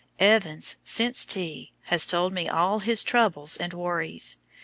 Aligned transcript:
Evans, 0.17 0.77
since 0.83 1.27
tea, 1.27 1.73
has 1.83 2.07
told 2.07 2.33
me 2.33 2.49
all 2.49 2.79
his 2.79 3.03
troubles 3.03 3.55
and 3.57 3.71
worries. 3.71 4.37